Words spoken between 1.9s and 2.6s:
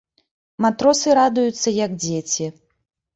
дзеці.